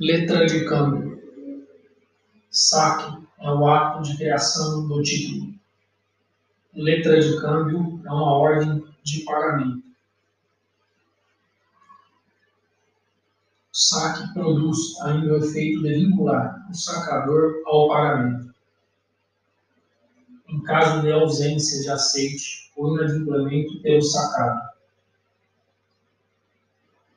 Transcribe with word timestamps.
Letra 0.00 0.46
de 0.46 0.64
câmbio. 0.64 1.20
Saque 2.50 3.22
é 3.38 3.50
o 3.50 3.68
ato 3.68 4.02
de 4.02 4.16
criação 4.16 4.88
do 4.88 5.02
título. 5.02 5.54
Letra 6.74 7.20
de 7.20 7.38
câmbio 7.38 8.00
é 8.06 8.08
uma 8.10 8.32
ordem 8.32 8.82
de 9.02 9.20
pagamento. 9.24 9.82
Saque 13.70 14.32
produz 14.32 14.98
ainda 15.02 15.34
o 15.34 15.44
efeito 15.44 15.82
de 15.82 15.92
vincular 15.92 16.66
o 16.70 16.74
sacador 16.74 17.62
ao 17.66 17.88
pagamento. 17.88 18.54
Em 20.48 20.62
caso 20.62 21.02
de 21.02 21.12
ausência 21.12 21.82
de 21.82 21.90
aceite 21.90 22.72
ou 22.74 22.94
inadimplemento 22.94 23.82
pelo 23.82 24.00
sacado, 24.00 24.62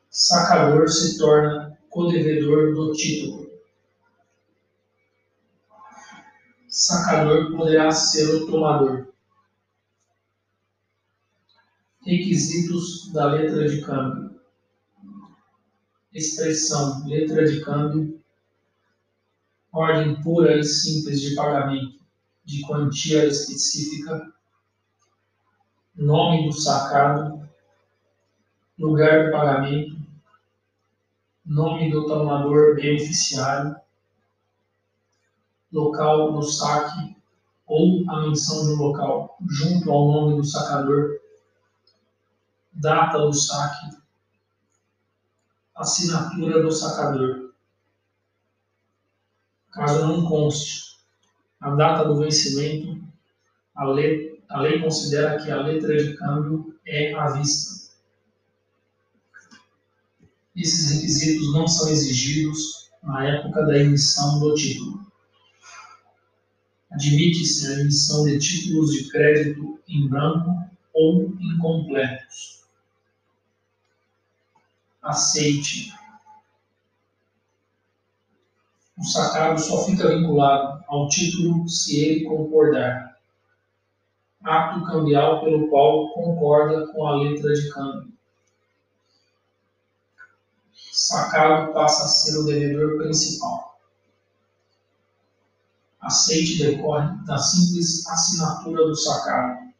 sacador 0.09 0.89
se 0.89 1.17
torna 1.17 1.72
codevedor 1.93 2.73
do 2.73 2.91
título. 2.91 3.53
Sacador 6.67 7.55
poderá 7.55 7.91
ser 7.91 8.27
o 8.33 8.47
tomador. 8.47 9.13
Requisitos 12.01 13.13
da 13.13 13.27
letra 13.27 13.69
de 13.69 13.81
câmbio. 13.81 14.41
Expressão 16.11 17.07
letra 17.07 17.47
de 17.47 17.63
câmbio. 17.63 18.19
Ordem 19.71 20.19
pura 20.23 20.57
e 20.57 20.63
simples 20.63 21.21
de 21.21 21.35
pagamento 21.35 21.99
de 22.43 22.61
quantia 22.61 23.27
específica. 23.27 24.33
Nome 25.95 26.47
do 26.47 26.53
sacado. 26.53 27.47
Lugar 28.79 29.25
do 29.25 29.31
pagamento 29.31 30.02
nome 31.53 31.91
do 31.91 32.07
tomador 32.07 32.75
beneficiário, 32.75 33.75
local 35.71 36.33
do 36.33 36.41
saque 36.41 37.15
ou 37.67 38.03
a 38.09 38.21
menção 38.21 38.65
do 38.65 38.75
local 38.75 39.37
junto 39.47 39.91
ao 39.91 40.11
nome 40.11 40.37
do 40.37 40.43
sacador, 40.43 41.19
data 42.71 43.19
do 43.19 43.31
saque, 43.31 43.95
assinatura 45.75 46.61
do 46.63 46.71
sacador. 46.71 47.53
Caso 49.71 50.07
não 50.07 50.25
conste 50.25 50.97
a 51.61 51.69
data 51.75 52.05
do 52.05 52.17
vencimento, 52.17 53.03
a 53.75 53.85
lei, 53.85 54.43
a 54.49 54.59
lei 54.59 54.81
considera 54.81 55.41
que 55.41 55.51
a 55.51 55.61
letra 55.61 55.95
de 55.95 56.15
câmbio 56.17 56.79
é 56.85 57.13
à 57.13 57.29
vista. 57.29 57.82
Esses 60.55 60.91
requisitos 60.91 61.51
não 61.51 61.67
são 61.67 61.89
exigidos 61.89 62.91
na 63.01 63.25
época 63.25 63.65
da 63.65 63.77
emissão 63.77 64.39
do 64.39 64.53
título. 64.53 65.03
Admite-se 66.91 67.67
a 67.67 67.79
emissão 67.79 68.23
de 68.25 68.37
títulos 68.37 68.93
de 68.93 69.09
crédito 69.09 69.79
em 69.87 70.07
branco 70.07 70.51
ou 70.93 71.33
incompletos. 71.41 72.63
Aceite. 75.01 75.91
O 78.95 79.03
sacado 79.03 79.59
só 79.59 79.85
fica 79.85 80.07
vinculado 80.07 80.83
ao 80.87 81.09
título 81.09 81.67
se 81.67 81.99
ele 81.99 82.25
concordar. 82.25 83.17
Ato 84.43 84.85
cambial 84.85 85.43
pelo 85.43 85.67
qual 85.69 86.13
concorda 86.13 86.85
com 86.93 87.07
a 87.07 87.15
letra 87.15 87.51
de 87.53 87.69
câmbio 87.71 88.13
sacado 90.93 91.73
passa 91.73 92.05
a 92.05 92.07
ser 92.07 92.37
o 92.37 92.45
devedor 92.45 92.97
principal. 92.99 93.79
Aceite 95.99 96.59
decorre 96.59 97.25
da 97.25 97.37
simples 97.39 98.05
assinatura 98.05 98.85
do 98.85 98.95
sacado, 98.95 99.73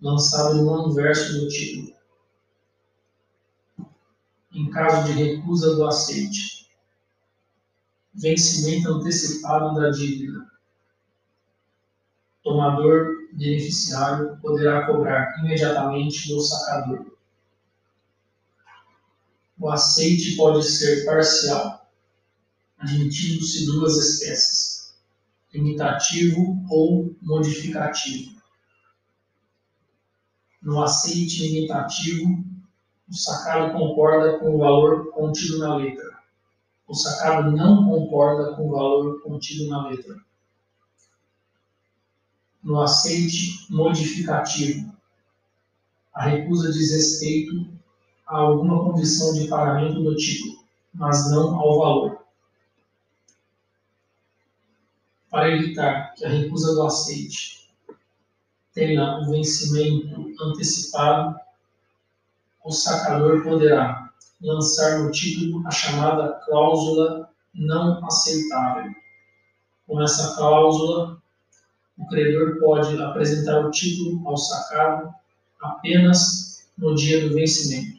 lançado 0.00 0.62
no 0.62 0.86
anverso 0.86 1.38
do 1.38 1.48
título. 1.48 1.94
Em 4.52 4.70
caso 4.70 5.12
de 5.12 5.22
recusa 5.22 5.74
do 5.76 5.86
aceite, 5.86 6.70
vencimento 8.14 8.88
antecipado 8.94 9.78
da 9.78 9.90
dívida. 9.90 10.50
Tomador 12.42 13.28
beneficiário 13.34 14.38
poderá 14.40 14.86
cobrar 14.86 15.38
imediatamente 15.40 16.28
do 16.28 16.40
sacador 16.40 17.17
o 19.58 19.70
aceite 19.70 20.36
pode 20.36 20.64
ser 20.64 21.04
parcial, 21.04 21.90
admitindo-se 22.78 23.66
duas 23.66 23.96
espécies, 23.96 24.94
limitativo 25.52 26.64
ou 26.70 27.14
modificativo. 27.20 28.38
No 30.62 30.82
aceite 30.82 31.42
limitativo, 31.42 32.44
o 33.08 33.14
sacado 33.14 33.72
concorda 33.72 34.38
com 34.38 34.54
o 34.54 34.58
valor 34.58 35.10
contido 35.12 35.58
na 35.58 35.76
letra. 35.76 36.18
O 36.86 36.94
sacado 36.94 37.50
não 37.50 37.84
concorda 37.84 38.54
com 38.54 38.68
o 38.68 38.72
valor 38.72 39.22
contido 39.22 39.68
na 39.68 39.88
letra. 39.88 40.16
No 42.62 42.80
aceite 42.80 43.66
modificativo, 43.70 44.94
a 46.12 46.24
recusa 46.24 46.72
diz 46.72 46.90
respeito 46.90 47.77
a 48.28 48.36
alguma 48.36 48.84
condição 48.84 49.32
de 49.32 49.48
pagamento 49.48 50.02
do 50.02 50.14
título, 50.14 50.64
mas 50.94 51.30
não 51.30 51.58
ao 51.58 51.78
valor. 51.78 52.18
Para 55.30 55.50
evitar 55.50 56.14
que 56.14 56.24
a 56.24 56.28
recusa 56.28 56.74
do 56.74 56.82
aceite 56.82 57.70
tenha 58.72 59.18
o 59.18 59.30
vencimento 59.30 60.34
antecipado, 60.40 61.38
o 62.64 62.70
sacador 62.70 63.42
poderá 63.42 64.10
lançar 64.40 65.00
no 65.00 65.10
título 65.10 65.66
a 65.66 65.70
chamada 65.70 66.40
cláusula 66.44 67.30
não 67.54 68.04
aceitável. 68.06 68.92
Com 69.86 70.02
essa 70.02 70.36
cláusula, 70.36 71.20
o 71.96 72.06
credor 72.08 72.58
pode 72.60 73.00
apresentar 73.02 73.66
o 73.66 73.70
título 73.70 74.26
ao 74.28 74.36
sacado 74.36 75.12
apenas 75.60 76.68
no 76.76 76.94
dia 76.94 77.26
do 77.26 77.34
vencimento. 77.34 77.97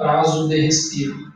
Prazo 0.00 0.48
de 0.48 0.62
respiro. 0.62 1.30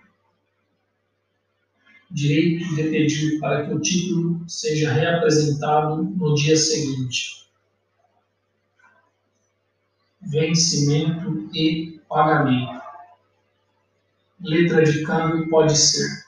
Direito 2.11 2.75
de 2.75 2.85
pedir 2.85 3.39
para 3.39 3.67
que 3.67 3.75
o 3.75 3.81
título 3.81 4.49
seja 4.49 4.91
reapresentado 4.91 6.03
no 6.03 6.35
dia 6.35 6.57
seguinte. 6.57 7.47
Vencimento 10.23 11.51
e 11.55 12.01
pagamento. 12.09 12.83
Letra 14.41 14.83
de 14.83 15.05
câmbio 15.05 15.47
pode 15.51 15.77
ser 15.77 16.25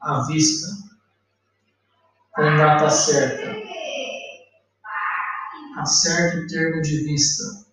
à 0.00 0.26
vista, 0.26 0.66
com 2.32 2.56
data 2.56 2.88
certa. 2.88 3.54
Acerte 5.76 6.38
o 6.38 6.46
termo 6.46 6.80
de 6.80 7.04
vista 7.04 7.67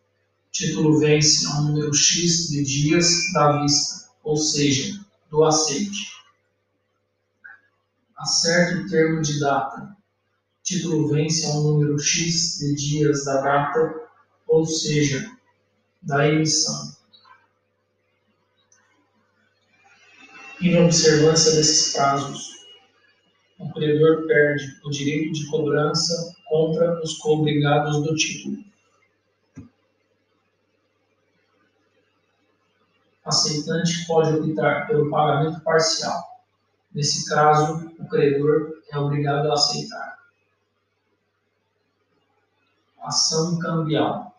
título 0.55 0.99
vence 0.99 1.45
a 1.47 1.59
um 1.59 1.63
número 1.63 1.93
X 1.93 2.47
de 2.49 2.63
dias 2.63 3.33
da 3.33 3.61
vista, 3.61 4.09
ou 4.23 4.37
seja, 4.37 5.05
do 5.29 5.43
aceite. 5.43 6.15
Acerte 8.15 8.75
o 8.75 8.87
termo 8.89 9.21
de 9.21 9.37
data. 9.37 9.97
Título 10.63 11.09
vence 11.09 11.45
a 11.45 11.49
um 11.49 11.63
número 11.63 11.99
X 11.99 12.59
de 12.59 12.73
dias 12.73 13.25
da 13.25 13.41
data, 13.41 14.01
ou 14.47 14.65
seja, 14.65 15.29
da 16.01 16.25
emissão. 16.25 16.95
Em 20.61 20.81
observância 20.81 21.51
desses 21.51 21.91
prazos, 21.91 22.65
o 23.59 23.73
credor 23.73 24.25
perde 24.25 24.79
o 24.85 24.89
direito 24.89 25.33
de 25.33 25.47
cobrança 25.47 26.33
contra 26.47 27.03
os 27.03 27.17
coobrigados 27.17 28.01
do 28.03 28.15
título. 28.15 28.63
Aceitante 33.25 34.05
pode 34.05 34.35
optar 34.35 34.87
pelo 34.87 35.09
pagamento 35.09 35.59
parcial. 35.61 36.23
Nesse 36.93 37.27
caso, 37.27 37.91
o 37.99 38.07
credor 38.07 38.81
é 38.91 38.97
obrigado 38.97 39.49
a 39.49 39.53
aceitar. 39.53 40.19
Ação 43.01 43.59
cambial. 43.59 44.33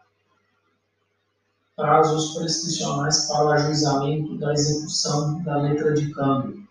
Prazos 1.75 2.35
prescricionais 2.35 3.29
para 3.29 3.44
o 3.44 3.50
ajuizamento 3.50 4.38
da 4.38 4.53
execução 4.55 5.43
da 5.43 5.59
letra 5.59 5.93
de 5.93 6.11
câmbio. 6.12 6.67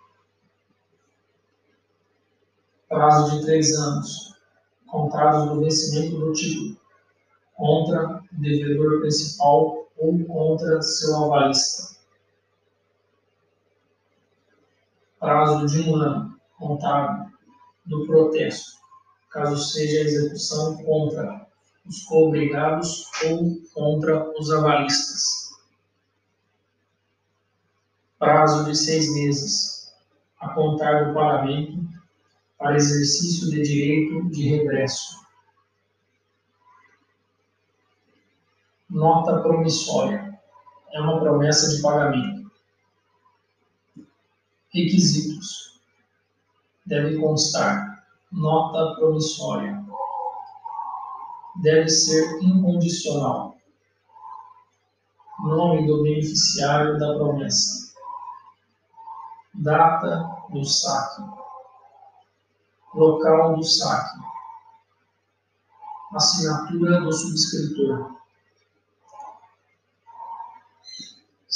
Prazo 2.90 3.38
de 3.38 3.46
três 3.46 3.78
anos, 3.78 4.36
contados 4.88 5.50
do 5.50 5.60
vencimento 5.60 6.18
do 6.18 6.34
título, 6.34 6.78
contra 7.56 8.18
o 8.18 8.24
devedor 8.32 9.02
principal 9.02 9.88
ou 9.98 10.26
contra 10.26 10.82
seu 10.82 11.24
avalista 11.24 11.95
prazo 15.26 15.66
de 15.66 15.90
um 15.90 15.96
ano 15.96 16.40
contado 16.56 17.32
do 17.84 18.06
protesto, 18.06 18.74
caso 19.32 19.58
seja 19.58 19.98
a 19.98 20.04
execução 20.04 20.78
contra 20.84 21.48
os 21.84 22.04
coobrigados 22.04 23.10
ou 23.26 23.60
contra 23.74 24.32
os 24.40 24.52
avalistas. 24.52 25.50
Prazo 28.20 28.66
de 28.66 28.76
seis 28.78 29.12
meses, 29.16 29.92
a 30.40 30.50
contar 30.50 31.06
do 31.06 31.16
pagamento 31.16 31.80
para 32.60 32.76
exercício 32.76 33.50
de 33.50 33.64
direito 33.64 34.30
de 34.30 34.48
regresso. 34.48 35.26
Nota 38.88 39.42
promissória. 39.42 40.40
É 40.94 41.02
uma 41.02 41.20
promessa 41.20 41.76
de 41.76 41.82
pagamento. 41.82 42.45
Requisitos. 44.76 45.80
Deve 46.86 47.18
constar 47.18 48.06
nota 48.30 48.96
promissória. 48.96 49.82
Deve 51.62 51.88
ser 51.88 52.44
incondicional. 52.44 53.56
Nome 55.40 55.88
do 55.88 56.04
beneficiário 56.04 57.00
da 57.00 57.16
promessa. 57.16 57.96
Data 59.54 60.44
do 60.50 60.66
saque. 60.66 61.24
Local 62.94 63.56
do 63.56 63.64
saque. 63.64 64.20
Assinatura 66.14 67.00
do 67.00 67.14
subscritor. 67.14 68.14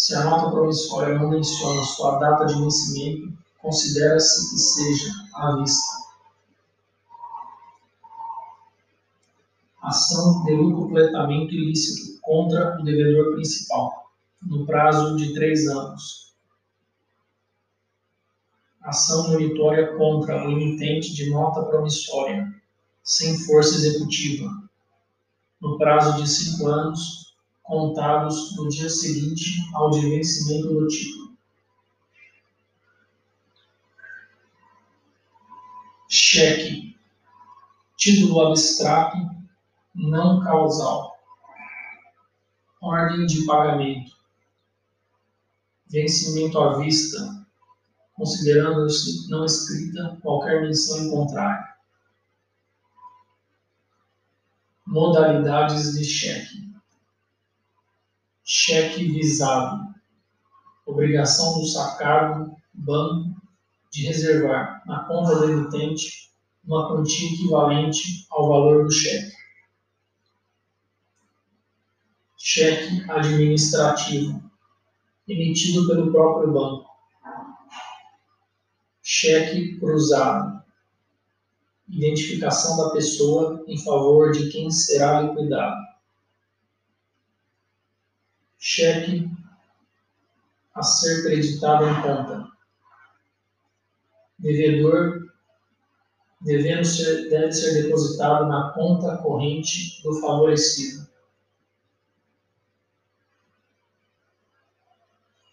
Se 0.10 0.16
a 0.16 0.24
nota 0.24 0.50
promissória 0.50 1.20
não 1.20 1.30
menciona 1.30 1.84
sua 1.84 2.18
data 2.18 2.48
de 2.48 2.56
vencimento, 2.56 3.32
considera-se 3.60 4.50
que 4.50 4.58
seja 4.58 5.14
à 5.36 5.56
vista. 5.58 6.00
Ação 9.80 10.44
de 10.46 10.56
completamento 10.74 11.54
ilícito 11.54 12.20
contra 12.24 12.82
o 12.82 12.84
devedor 12.84 13.36
principal, 13.36 14.12
no 14.42 14.66
prazo 14.66 15.16
de 15.16 15.32
três 15.36 15.68
anos. 15.68 16.34
Ação 18.82 19.30
monitória 19.30 19.96
contra 19.96 20.44
o 20.44 20.52
emitente 20.52 21.14
de 21.14 21.30
nota 21.30 21.62
promissória, 21.68 22.52
sem 23.04 23.38
força 23.46 23.76
executiva, 23.76 24.50
no 25.62 25.78
prazo 25.78 26.20
de 26.20 26.28
cinco 26.28 26.66
anos 26.66 27.29
contados 27.70 28.56
no 28.58 28.68
dia 28.68 28.90
seguinte 28.90 29.64
ao 29.76 29.92
de 29.92 30.02
vencimento 30.02 30.74
do 30.74 30.88
título. 30.88 31.38
Cheque. 36.10 36.98
Título 37.96 38.48
abstrato 38.48 39.18
não 39.94 40.44
causal. 40.44 41.20
Ordem 42.82 43.28
de 43.28 43.46
pagamento. 43.46 44.18
Vencimento 45.92 46.58
à 46.60 46.80
vista, 46.80 47.46
considerando-se 48.14 49.30
não 49.30 49.46
escrita 49.46 50.18
qualquer 50.24 50.62
menção 50.62 51.06
em 51.06 51.12
contrário. 51.12 51.68
Modalidades 54.88 55.94
de 55.94 56.04
cheque 56.04 56.69
cheque 58.52 59.08
visado, 59.12 59.94
obrigação 60.84 61.60
do 61.60 61.68
sacado 61.68 62.52
banco 62.74 63.40
de 63.92 64.08
reservar 64.08 64.82
na 64.88 65.04
conta 65.04 65.36
do 65.36 65.52
emitente 65.52 66.32
uma 66.66 66.88
quantia 66.88 67.32
equivalente 67.32 68.26
ao 68.32 68.50
valor 68.50 68.86
do 68.86 68.92
cheque. 68.92 69.36
Cheque 72.40 73.08
administrativo, 73.12 74.42
emitido 75.28 75.88
pelo 75.88 76.12
próprio 76.12 76.52
banco. 76.52 76.90
Cheque 79.04 79.78
cruzado, 79.78 80.64
identificação 81.88 82.78
da 82.78 82.90
pessoa 82.94 83.64
em 83.68 83.78
favor 83.78 84.32
de 84.32 84.50
quem 84.50 84.72
será 84.72 85.22
liquidado 85.22 85.89
cheque 88.60 89.32
a 90.76 90.84
ser 90.84 91.24
creditado 91.24 91.86
em 91.86 92.02
conta. 92.02 92.52
Devedor 94.38 95.30
devendo 96.42 96.86
ser, 96.86 97.30
deve 97.30 97.52
ser 97.52 97.84
depositado 97.84 98.48
na 98.48 98.72
conta 98.72 99.18
corrente 99.18 100.02
do 100.04 100.20
favorecido. 100.22 101.08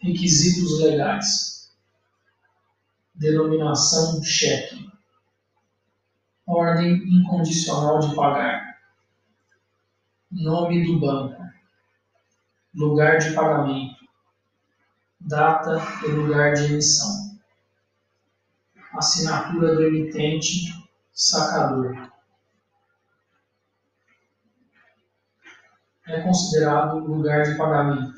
Requisitos 0.01 0.81
legais: 0.81 1.77
denominação 3.15 4.23
cheque, 4.23 4.89
ordem 6.47 6.97
incondicional 7.09 7.99
de 7.99 8.15
pagar, 8.15 8.81
nome 10.31 10.87
do 10.87 11.01
banco 11.01 11.46
lugar 12.77 13.17
de 13.19 13.33
pagamento, 13.33 13.97
data 15.19 15.79
e 16.05 16.09
lugar 16.09 16.53
de 16.53 16.65
emissão, 16.67 17.41
assinatura 18.93 19.75
do 19.75 19.83
emitente, 19.83 20.73
sacador. 21.11 22.13
É 26.07 26.21
considerado 26.21 26.99
lugar 26.99 27.45
de 27.45 27.57
pagamento. 27.57 28.15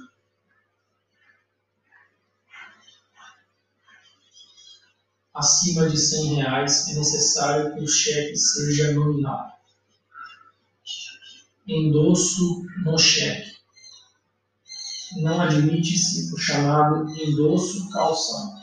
Acima 5.32 5.88
de 5.88 5.96
R$ 5.96 6.34
reais 6.34 6.88
é 6.88 6.94
necessário 6.96 7.74
que 7.74 7.84
o 7.84 7.88
cheque 7.88 8.36
seja 8.36 8.92
nominal. 8.92 9.56
Endosso 11.64 12.66
no 12.84 12.98
cheque 12.98 13.57
não 15.16 15.40
admite-se 15.40 16.32
o 16.32 16.36
chamado 16.36 17.08
endosso 17.18 17.90
calção. 17.90 18.58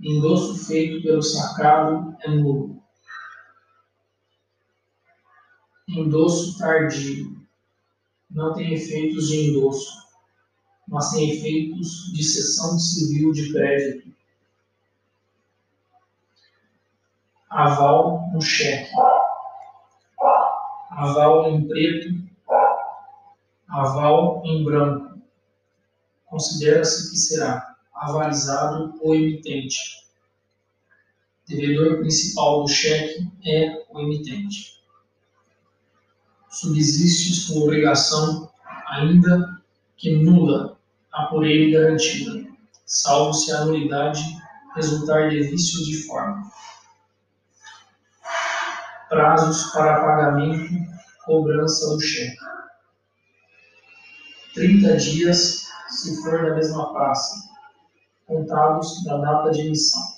Endosso 0.00 0.66
feito 0.66 1.02
pelo 1.02 1.22
sacado 1.22 2.16
é 2.20 2.30
nulo. 2.30 2.82
Endosso 5.88 6.58
tardio. 6.58 7.36
Não 8.30 8.52
tem 8.52 8.74
efeitos 8.74 9.28
de 9.28 9.50
endosso, 9.50 10.06
mas 10.88 11.10
tem 11.10 11.30
efeitos 11.30 12.12
de 12.12 12.22
cessão 12.22 12.78
civil 12.78 13.32
de 13.32 13.52
crédito. 13.52 14.14
Aval 17.48 18.30
no 18.32 18.40
cheque. 18.40 18.92
Aval 20.90 21.50
em 21.50 21.66
preto 21.66 22.35
aval 23.76 24.42
em 24.44 24.64
branco. 24.64 25.20
Considera-se 26.24 27.10
que 27.10 27.16
será 27.16 27.76
avalizado 27.94 28.94
o 29.02 29.14
emitente. 29.14 29.78
Devedor 31.46 31.98
principal 31.98 32.62
do 32.62 32.68
cheque 32.68 33.30
é 33.44 33.84
o 33.90 34.00
emitente. 34.00 34.82
Subsiste 36.50 37.34
sua 37.34 37.64
obrigação, 37.64 38.50
ainda 38.88 39.60
que 39.96 40.16
nula, 40.16 40.78
a 41.12 41.26
por 41.26 41.46
ele 41.46 41.72
garantida, 41.72 42.46
salvo 42.86 43.34
se 43.34 43.52
a 43.52 43.64
nulidade 43.64 44.22
resultar 44.74 45.28
de 45.28 45.42
vício 45.42 45.84
de 45.84 46.02
forma. 46.06 46.50
Prazos 49.08 49.70
para 49.72 50.00
pagamento, 50.00 50.74
cobrança 51.24 51.94
do 51.94 52.00
cheque. 52.00 52.55
30 54.56 54.96
dias, 54.96 55.68
se 55.90 56.16
for 56.22 56.42
da 56.42 56.54
mesma 56.54 56.90
praça, 56.90 57.46
contados 58.26 59.04
da 59.04 59.18
data 59.18 59.50
de 59.50 59.60
emissão. 59.66 60.16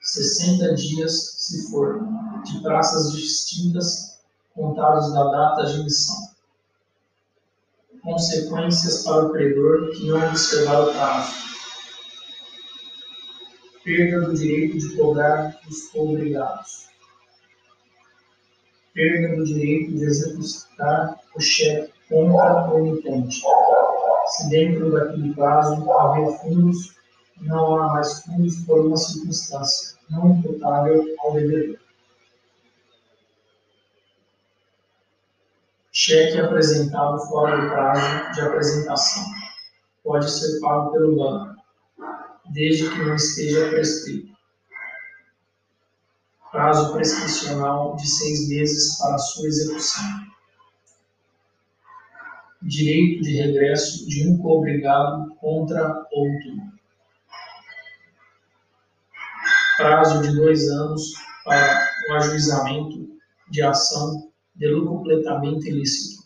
60 0.00 0.74
dias, 0.74 1.36
se 1.38 1.70
for 1.70 2.00
de 2.44 2.60
praças 2.62 3.12
distintas, 3.12 4.18
contados 4.52 5.12
da 5.12 5.30
data 5.30 5.66
de 5.66 5.80
emissão. 5.80 6.16
Consequências 8.02 9.04
para 9.04 9.26
o 9.26 9.32
credor 9.32 9.92
que 9.92 10.08
não 10.08 10.28
observar 10.28 10.88
o 10.88 10.92
prazo. 10.92 11.32
Perda 13.84 14.26
do 14.26 14.34
direito 14.34 14.78
de 14.78 14.96
cobrar 14.96 15.60
os 15.68 15.94
obrigados. 15.94 16.88
Perda 18.92 19.36
do 19.36 19.44
direito 19.44 19.92
de 19.92 20.04
executar 20.04 21.20
o 21.36 21.40
cheque 21.40 21.95
contra 22.08 22.70
o 22.72 22.78
emitente. 22.78 23.42
Se 24.26 24.50
dentro 24.50 24.90
daquele 24.90 25.34
prazo 25.34 25.90
haver 25.90 26.38
fundos 26.38 26.96
não 27.40 27.76
há 27.76 27.94
mais 27.94 28.22
fundos 28.22 28.56
por 28.64 28.86
uma 28.86 28.96
circunstância 28.96 29.96
não 30.10 30.30
imputável 30.32 31.04
ao 31.20 31.32
devedor. 31.32 31.78
Cheque 35.92 36.38
apresentado 36.38 37.18
fora 37.26 37.56
do 37.56 37.70
prazo 37.70 38.32
de 38.34 38.40
apresentação 38.42 39.24
pode 40.04 40.30
ser 40.30 40.60
pago 40.60 40.92
pelo 40.92 41.16
banco, 41.16 41.62
desde 42.52 42.88
que 42.88 42.98
não 43.02 43.16
esteja 43.16 43.70
prescrito. 43.70 44.36
Prazo 46.52 46.92
prescricional 46.92 47.96
de 47.96 48.08
seis 48.08 48.48
meses 48.48 48.98
para 48.98 49.18
sua 49.18 49.48
execução. 49.48 50.04
Direito 52.66 53.22
de 53.22 53.36
regresso 53.36 54.08
de 54.08 54.28
um 54.28 54.38
coobrigado 54.38 55.34
contra 55.36 56.06
outro 56.10 56.76
prazo 59.76 60.22
de 60.22 60.34
dois 60.34 60.68
anos 60.70 61.12
para 61.44 61.88
o 62.08 62.12
ajuizamento 62.14 63.08
de 63.50 63.62
ação 63.62 64.32
de 64.54 64.84
completamente 64.84 65.68
ilícito. 65.68 66.24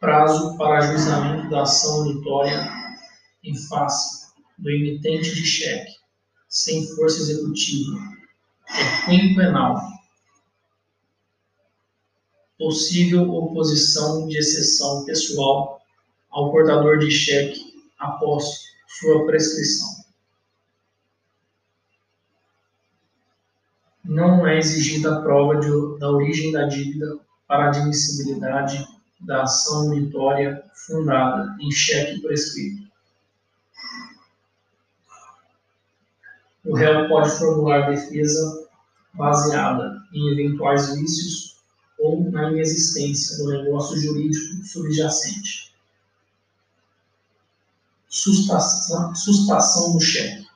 Prazo 0.00 0.56
para 0.56 0.78
ajuizamento 0.78 1.50
da 1.50 1.62
ação 1.62 2.02
unitória 2.02 2.70
em 3.42 3.56
face 3.68 4.28
do 4.56 4.70
emitente 4.70 5.34
de 5.34 5.44
cheque, 5.44 5.92
sem 6.48 6.86
força 6.94 7.20
executiva, 7.20 7.98
é 8.70 9.06
quinquenal. 9.06 9.97
Possível 12.58 13.32
oposição 13.32 14.26
de 14.26 14.36
exceção 14.36 15.04
pessoal 15.04 15.80
ao 16.30 16.50
portador 16.50 16.98
de 16.98 17.10
cheque 17.10 17.82
após 17.98 18.44
sua 18.88 19.24
prescrição. 19.26 19.98
não 24.08 24.46
é 24.46 24.56
exigida 24.56 25.14
a 25.14 25.20
prova 25.20 25.60
de, 25.60 25.68
da 25.98 26.10
origem 26.10 26.50
da 26.50 26.64
dívida 26.64 27.18
para 27.46 27.68
admissibilidade 27.68 28.88
da 29.20 29.42
ação 29.42 29.88
unitória 29.88 30.64
fundada 30.86 31.54
em 31.60 31.70
cheque 31.70 32.20
prescrito. 32.20 32.88
O 36.64 36.74
réu 36.74 37.06
pode 37.08 37.30
formular 37.38 37.90
defesa 37.90 38.66
baseada 39.12 40.02
em 40.12 40.32
eventuais 40.32 40.94
vícios 40.94 41.47
ou 41.98 42.30
na 42.30 42.50
inexistência 42.50 43.36
do 43.38 43.50
negócio 43.50 43.98
jurídico 43.98 44.64
subjacente. 44.64 45.74
Sustação, 48.08 49.14
sustação 49.14 49.92
do 49.92 50.00
cheque. 50.00 50.46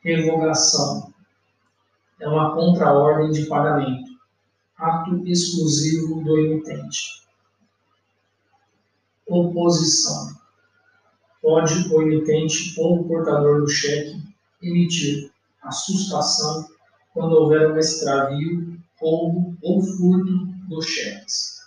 Revogação 0.00 1.12
é 2.20 2.28
uma 2.28 2.54
contraordem 2.54 3.30
de 3.30 3.46
pagamento, 3.46 4.10
ato 4.76 5.26
exclusivo 5.26 6.22
do 6.22 6.38
emitente. 6.38 7.22
Oposição. 9.26 10.38
Pode 11.40 11.88
o 11.92 12.02
emitente 12.02 12.74
ou 12.80 13.00
o 13.00 13.08
portador 13.08 13.60
do 13.60 13.68
cheque 13.68 14.20
emitir 14.62 15.30
a 15.62 15.70
sustação 15.70 16.68
quando 17.12 17.32
houver 17.32 17.72
um 17.72 17.76
extravio, 17.76 18.78
roubo 19.00 19.56
ou 19.62 19.82
furto 19.82 20.46
dos 20.68 20.86
cheques. 20.86 21.58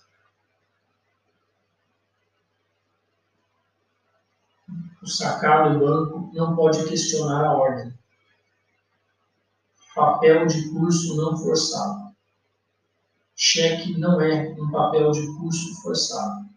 O 5.02 5.08
sacado 5.08 5.80
do 5.80 5.86
banco 5.86 6.32
não 6.34 6.56
pode 6.56 6.88
questionar 6.88 7.44
a 7.44 7.54
ordem 7.54 7.94
papel 9.96 10.48
de 10.48 10.70
curso 10.70 11.16
não 11.16 11.38
forçado. 11.38 12.16
Cheque 13.36 13.98
não 13.98 14.22
é 14.22 14.50
um 14.58 14.70
papel 14.72 15.12
de 15.12 15.26
curso 15.38 15.82
forçado. 15.82 16.50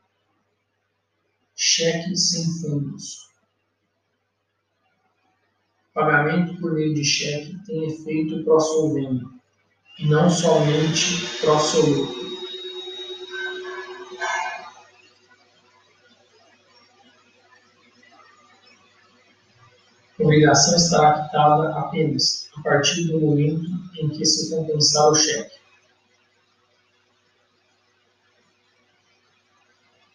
Cheque 1.56 2.16
sem 2.16 2.44
fundos. 2.60 3.30
Pagamento 5.92 6.60
por 6.60 6.72
meio 6.72 6.92
de 6.94 7.04
cheque 7.04 7.56
tem 7.64 7.86
efeito 7.86 8.42
pró-solvendo, 8.44 9.33
não 10.00 10.28
somente 10.28 11.38
pró-soluto. 11.40 12.24
A 20.18 20.22
obrigação 20.22 20.76
estará 20.76 21.24
quitada 21.24 21.78
apenas 21.78 22.48
a 22.56 22.62
partir 22.62 23.04
do 23.04 23.20
momento 23.20 23.66
em 23.96 24.08
que 24.08 24.24
se 24.24 24.50
compensar 24.50 25.10
o 25.10 25.14
cheque. 25.14 25.54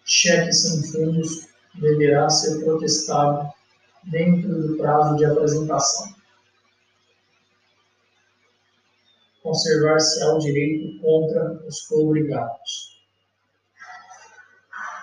Cheque 0.06 0.52
sem 0.52 0.92
fundos 0.92 1.48
deverá 1.76 2.30
ser 2.30 2.64
protestado 2.64 3.50
dentro 4.06 4.68
do 4.68 4.78
prazo 4.78 5.16
de 5.18 5.26
apresentação. 5.26 6.19
Conservar-se-á 9.42 10.34
o 10.34 10.40
direito 10.40 11.00
contra 11.02 11.66
os 11.66 11.82
coobrigados, 11.88 13.02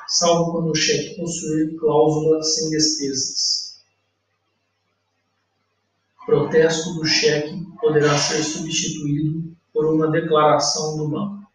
salvo 0.09 0.53
quando 0.53 0.71
o 0.71 0.75
cheque 0.75 1.17
possuir 1.17 1.77
cláusula 1.79 2.43
sem 2.43 2.71
despesas 2.71 3.57
protesto 6.27 6.95
do 6.95 7.07
cheque 7.07 7.65
poderá 7.81 8.19
ser 8.19 8.43
substituído 8.43 9.57
por 9.73 9.87
uma 9.87 10.11
declaração 10.11 10.97
do 10.99 11.09
banco. 11.09 11.47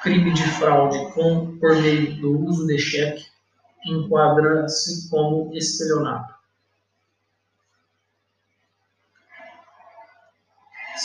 Crime 0.00 0.32
de 0.32 0.44
fraude 0.52 1.12
com, 1.12 1.58
por 1.58 1.76
meio 1.82 2.20
do 2.20 2.40
uso 2.46 2.66
de 2.66 2.78
cheque 2.78 3.26
enquadra-se 3.84 5.10
como 5.10 5.52
estelionato. 5.54 6.34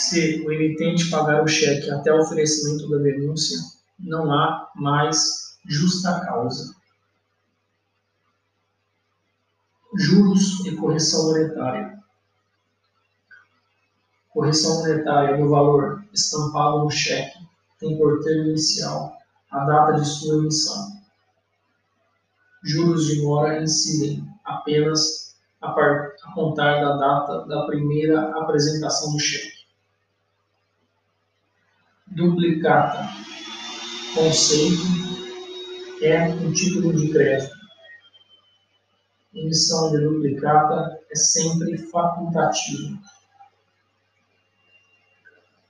Se 0.00 0.44
o 0.46 0.52
emitente 0.52 1.10
pagar 1.10 1.42
o 1.42 1.48
cheque 1.48 1.90
até 1.90 2.12
o 2.12 2.20
oferecimento 2.20 2.88
da 2.88 2.98
denúncia, 2.98 3.58
não 3.98 4.32
há 4.32 4.70
mais 4.76 5.58
justa 5.66 6.20
causa. 6.20 6.78
juros 9.94 10.64
e 10.64 10.76
correção 10.76 11.26
monetária. 11.26 11.98
Correção 14.30 14.80
monetária 14.80 15.36
do 15.36 15.48
valor 15.48 16.04
estampado 16.12 16.84
no 16.84 16.90
cheque 16.90 17.38
tem 17.80 17.96
por 17.96 18.22
termo 18.22 18.50
inicial 18.50 19.16
a 19.50 19.64
data 19.64 20.00
de 20.00 20.06
sua 20.06 20.36
emissão. 20.36 20.98
Juros 22.62 23.06
de 23.06 23.22
mora 23.22 23.62
incidem 23.62 24.24
apenas 24.44 25.36
a, 25.60 25.70
par, 25.70 26.12
a 26.22 26.32
contar 26.34 26.80
da 26.80 26.96
data 26.96 27.46
da 27.46 27.66
primeira 27.66 28.30
apresentação 28.38 29.12
do 29.12 29.18
cheque. 29.18 29.47
Duplicata. 32.18 33.08
Conceito 34.12 34.82
é 36.02 36.24
um 36.24 36.52
título 36.52 36.92
de 36.92 37.12
crédito 37.12 37.58
emissão 39.40 39.90
de 39.92 40.00
duplicata 40.00 41.00
é 41.10 41.14
sempre 41.16 41.78
facultativa. 41.78 42.98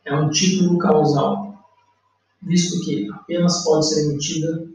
É 0.04 0.14
um 0.14 0.30
título 0.30 0.78
causal, 0.78 1.62
visto 2.42 2.82
que 2.84 3.10
apenas 3.12 3.62
pode 3.64 3.88
ser 3.88 4.08
emitida 4.08 4.66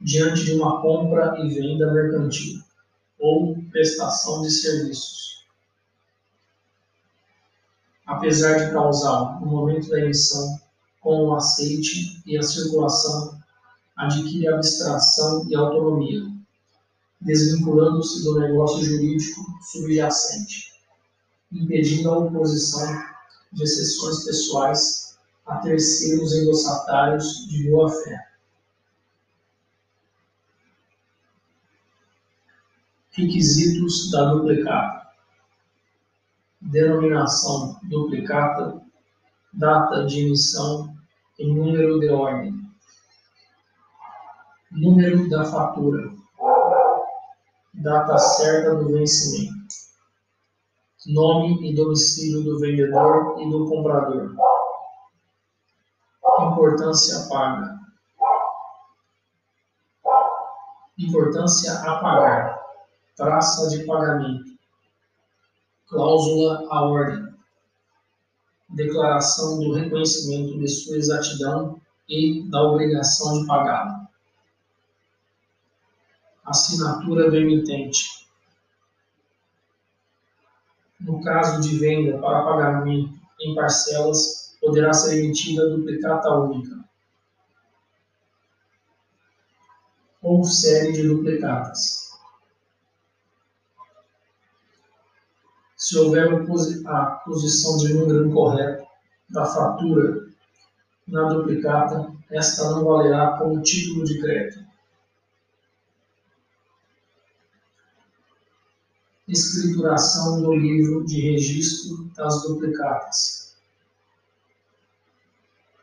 diante 0.00 0.44
de 0.44 0.54
uma 0.54 0.80
compra 0.80 1.34
e 1.38 1.48
venda 1.50 1.92
mercantil 1.92 2.62
ou 3.18 3.62
prestação 3.70 4.40
de 4.40 4.50
serviços. 4.50 5.44
Apesar 8.06 8.64
de 8.64 8.72
causal 8.72 9.38
no 9.40 9.46
momento 9.46 9.90
da 9.90 10.00
emissão, 10.00 10.58
com 11.00 11.28
o 11.28 11.34
aceite 11.34 12.22
e 12.26 12.36
a 12.36 12.42
circulação, 12.42 13.38
adquire 13.96 14.48
abstração 14.48 15.46
e 15.48 15.54
autonomia 15.54 16.40
desvinculando-se 17.20 18.24
do 18.24 18.40
negócio 18.40 18.82
jurídico 18.82 19.44
subjacente, 19.60 20.72
impedindo 21.52 22.10
a 22.10 22.18
oposição 22.18 23.04
de 23.52 23.62
exceções 23.62 24.24
pessoais 24.24 25.18
a 25.46 25.58
terceiros 25.58 26.34
endossatários 26.34 27.46
de 27.48 27.68
boa-fé. 27.68 28.28
Requisitos 33.10 34.10
da 34.10 34.32
duplicata: 34.32 35.08
denominação 36.60 37.78
duplicata, 37.82 38.80
data 39.52 40.04
de 40.06 40.26
emissão 40.26 40.94
e 41.38 41.46
número 41.46 41.98
de 42.00 42.08
ordem. 42.08 42.60
Número 44.70 45.28
da 45.28 45.44
fatura, 45.44 46.12
data 47.74 48.18
certa 48.18 48.76
do 48.76 48.88
vencimento, 48.92 49.74
nome 51.06 51.68
e 51.68 51.74
domicílio 51.74 52.44
do 52.44 52.60
vendedor 52.60 53.40
e 53.40 53.50
do 53.50 53.68
comprador, 53.68 54.36
importância 56.40 57.28
paga, 57.28 57.80
importância 60.96 61.72
a 61.80 61.98
pagar, 61.98 62.62
traça 63.16 63.70
de 63.70 63.84
pagamento, 63.84 64.52
cláusula 65.88 66.64
a 66.70 66.82
ordem, 66.82 67.34
declaração 68.70 69.58
do 69.58 69.72
reconhecimento 69.72 70.58
de 70.58 70.68
sua 70.68 70.96
exatidão 70.96 71.80
e 72.08 72.48
da 72.48 72.62
obrigação 72.62 73.40
de 73.40 73.46
pagá-la. 73.46 74.08
Assinatura 76.44 77.30
do 77.30 77.36
emitente. 77.36 78.26
No 81.00 81.22
caso 81.22 81.60
de 81.60 81.78
venda 81.78 82.18
para 82.18 82.44
pagamento 82.44 83.14
em 83.40 83.54
parcelas, 83.54 84.56
poderá 84.60 84.92
ser 84.92 85.18
emitida 85.18 85.68
duplicata 85.70 86.30
única 86.30 86.80
ou 90.22 90.44
série 90.44 90.92
de 90.92 91.08
duplicatas. 91.08 92.09
Se 95.90 95.98
houver 95.98 96.32
a 96.86 97.04
posição 97.24 97.76
de 97.78 97.92
número 97.92 98.28
incorreto 98.28 98.86
da 99.28 99.44
fatura 99.44 100.24
na 101.04 101.24
duplicata, 101.24 102.14
esta 102.30 102.70
não 102.70 102.84
valerá 102.84 103.36
como 103.36 103.60
título 103.60 104.04
de 104.04 104.20
crédito. 104.20 104.64
Escrituração 109.26 110.40
do 110.40 110.54
livro 110.54 111.04
de 111.04 111.22
registro 111.22 112.04
das 112.14 112.40
duplicatas. 112.44 113.56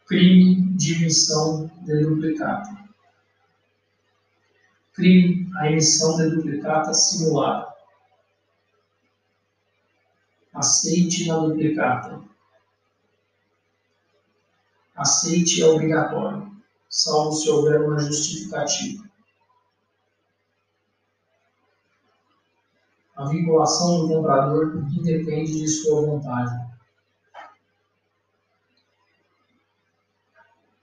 Crime 0.06 0.72
de 0.78 1.04
emissão 1.04 1.70
de 1.82 2.06
duplicata. 2.06 2.78
Crime 4.94 5.52
a 5.58 5.70
emissão 5.70 6.16
de 6.16 6.30
duplicata 6.30 6.94
simulada 6.94 7.77
Aceite 10.58 11.28
na 11.28 11.38
duplicata. 11.38 12.20
Aceite 14.96 15.62
é 15.62 15.68
obrigatório, 15.68 16.52
salvo 16.90 17.34
se 17.34 17.48
houver 17.48 17.80
uma 17.82 18.00
justificativa. 18.00 19.08
A 23.16 23.26
vinculação 23.26 24.00
do 24.00 24.08
comprador 24.08 24.76
independe 24.92 25.60
de 25.60 25.68
sua 25.68 26.02
vontade. 26.02 26.56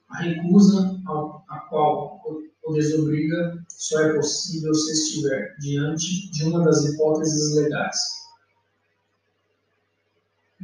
A 0.09 0.19
recusa 0.19 1.03
a 1.49 1.59
qual 1.69 2.23
o 2.65 2.73
desobriga 2.73 3.61
só 3.69 4.01
é 4.03 4.15
possível 4.15 4.73
se 4.73 4.93
estiver 4.93 5.57
diante 5.59 6.31
de 6.31 6.45
uma 6.45 6.65
das 6.65 6.85
hipóteses 6.85 7.57
legais 7.57 8.24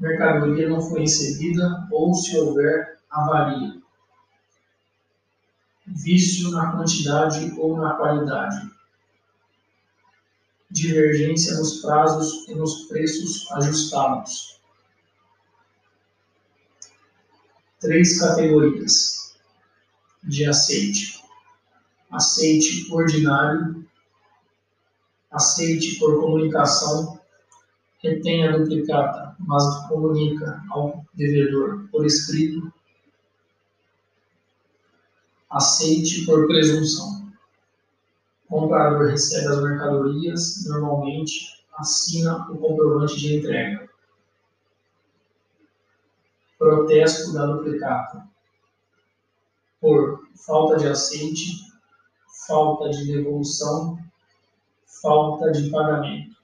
mercadoria 0.01 0.69
não 0.69 0.81
foi 0.81 1.01
recebida 1.03 1.87
ou 1.91 2.15
se 2.15 2.37
houver 2.39 2.99
avaria, 3.11 3.81
vício 5.87 6.51
na 6.51 6.73
quantidade 6.73 7.53
ou 7.59 7.77
na 7.77 7.95
qualidade, 7.95 8.71
divergência 10.71 11.55
nos 11.59 11.83
prazos 11.83 12.49
e 12.49 12.55
nos 12.55 12.87
preços 12.87 13.51
ajustados. 13.53 14.59
Três 17.79 18.19
categorias 18.19 19.35
de 20.23 20.47
aceite: 20.47 21.23
aceite 22.11 22.91
ordinário, 22.91 23.85
aceite 25.31 25.99
por 25.99 26.21
comunicação 26.21 27.20
retém 28.03 28.47
a 28.47 28.57
duplicata, 28.57 29.37
mas 29.39 29.87
comunica 29.89 30.63
ao 30.71 31.05
devedor 31.15 31.89
por 31.91 32.05
escrito, 32.07 32.73
aceite 35.51 36.25
por 36.25 36.47
presunção. 36.47 37.31
O 38.49 38.61
comprador 38.61 39.09
recebe 39.09 39.47
as 39.47 39.63
mercadorias, 39.63 40.65
normalmente 40.67 41.65
assina 41.77 42.51
o 42.51 42.59
comprovante 42.59 43.17
de 43.19 43.37
entrega. 43.37 43.89
Protesto 46.59 47.33
da 47.33 47.47
duplicata. 47.47 48.29
Por 49.81 50.29
falta 50.35 50.77
de 50.77 50.89
aceite, 50.89 51.71
falta 52.47 52.91
de 52.91 53.07
devolução, 53.07 53.99
falta 55.01 55.53
de 55.53 55.71
pagamento. 55.71 56.40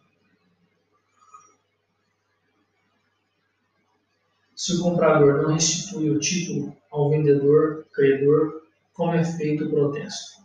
Se 4.66 4.74
o 4.74 4.82
comprador 4.82 5.42
não 5.42 5.52
restitui 5.52 6.10
o 6.10 6.18
título 6.18 6.76
ao 6.90 7.08
vendedor, 7.08 7.86
credor, 7.92 8.62
como 8.94 9.14
é 9.14 9.22
feito 9.22 9.64
o 9.64 9.70
protesto? 9.70 10.42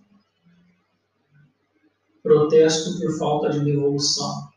Protesto 2.22 3.00
por 3.00 3.18
falta 3.18 3.50
de 3.50 3.66
devolução. 3.66 4.48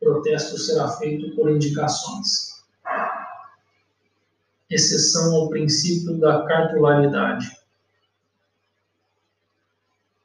Protesto 0.00 0.58
será 0.58 0.88
feito 0.96 1.32
por 1.36 1.48
indicações. 1.48 2.60
Exceção 4.68 5.32
ao 5.32 5.48
princípio 5.48 6.18
da 6.18 6.44
cartularidade. 6.44 7.56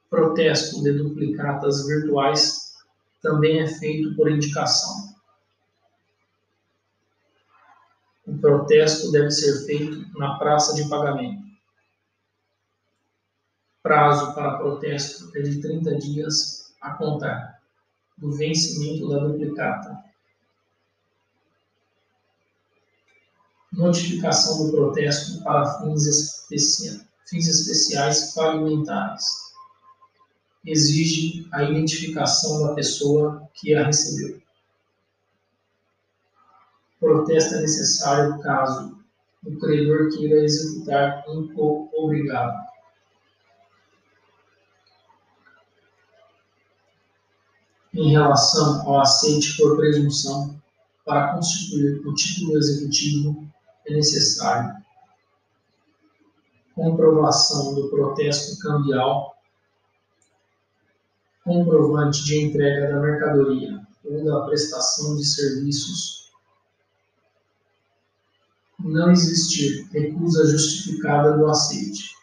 Protesto 0.09 0.81
de 0.81 0.93
duplicatas 0.93 1.85
virtuais 1.85 2.73
também 3.21 3.61
é 3.61 3.67
feito 3.67 4.15
por 4.15 4.31
indicação. 4.31 5.13
O 8.27 8.34
protesto 8.45 9.11
deve 9.11 9.31
ser 9.31 9.65
feito 9.65 10.05
na 10.19 10.37
praça 10.37 10.75
de 10.75 10.87
pagamento. 10.87 11.43
Prazo 13.81 14.35
para 14.35 14.59
protesto 14.59 15.35
é 15.35 15.41
de 15.41 15.59
30 15.59 15.95
dias 15.97 16.71
a 16.79 16.91
contar 16.91 17.59
do 18.19 18.31
vencimento 18.33 19.09
da 19.09 19.17
duplicata. 19.17 20.03
Notificação 23.73 24.65
do 24.65 24.71
protesto 24.71 25.43
para 25.43 25.79
fins, 25.79 26.05
especia 26.05 27.03
fins 27.27 27.47
especiais 27.47 28.31
falimentares. 28.35 29.25
Exige 30.63 31.47
a 31.51 31.63
identificação 31.63 32.67
da 32.67 32.75
pessoa 32.75 33.49
que 33.55 33.73
a 33.73 33.87
recebeu 33.87 34.44
protesto 36.99 37.55
é 37.55 37.61
necessário 37.61 38.39
caso 38.41 38.97
o 39.43 39.59
credor 39.59 40.09
queira 40.09 40.43
executar 40.43 41.23
um 41.27 41.53
obrigado. 41.93 42.65
Em 47.93 48.11
relação 48.11 48.87
ao 48.87 49.01
aceite 49.01 49.55
por 49.57 49.77
presunção, 49.77 50.59
para 51.05 51.33
constituir 51.33 52.05
o 52.05 52.13
título 52.15 52.57
executivo 52.57 53.47
é 53.87 53.93
necessário 53.93 54.83
comprovação 56.75 57.73
do 57.73 57.89
protesto 57.89 58.59
cambial, 58.59 59.37
comprovante 61.43 62.23
de 62.25 62.43
entrega 62.43 62.93
da 62.93 62.99
mercadoria 62.99 63.81
ou 64.03 64.25
da 64.25 64.41
prestação 64.45 65.15
de 65.15 65.25
serviços 65.25 66.24
não 68.85 69.11
existir 69.11 69.87
recusa 69.91 70.45
justificada 70.45 71.35
do 71.35 71.47
aceite. 71.47 72.13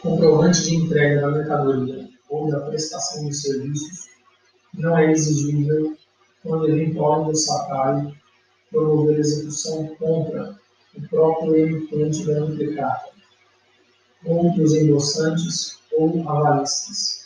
Comprovante 0.00 0.62
de 0.62 0.76
entrega 0.76 1.20
da 1.20 1.30
mercadoria 1.30 2.08
ou 2.30 2.50
da 2.50 2.60
prestação 2.60 3.26
de 3.26 3.34
serviços 3.36 4.06
não 4.72 4.96
é 4.96 5.10
exigível 5.10 5.94
quando 6.42 6.68
eventual 6.68 7.24
endossatário 7.24 8.16
promover 8.70 9.18
execução 9.18 9.94
contra 9.96 10.58
o 10.96 11.08
próprio 11.08 11.56
emitente 11.56 12.24
da 12.24 12.40
duplicata, 12.40 13.10
outros 14.24 14.74
endossantes 14.74 15.80
ou 15.92 16.26
avalistas. 16.28 17.25